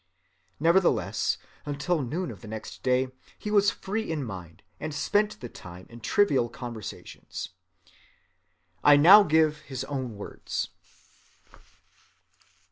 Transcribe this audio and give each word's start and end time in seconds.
Nevertheless, 0.59 1.37
until 1.63 2.01
noon 2.01 2.31
of 2.31 2.41
the 2.41 2.47
next 2.47 2.81
day 2.81 3.09
he 3.37 3.51
was 3.51 3.69
free 3.69 4.11
in 4.11 4.23
mind 4.23 4.63
and 4.79 4.95
spent 4.95 5.39
the 5.41 5.47
time 5.47 5.85
in 5.91 5.99
trivial 5.99 6.49
conversations. 6.49 7.49
I 8.83 8.97
now 8.97 9.21
give 9.21 9.59
his 9.59 9.83
own 9.83 10.15
words. 10.17 10.69